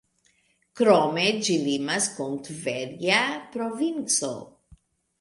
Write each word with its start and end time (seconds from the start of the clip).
Krome, 0.79 1.25
ĝi 1.49 1.59
limas 1.67 2.09
kun 2.17 2.35
Tverja 2.49 3.23
provinco. 3.55 4.37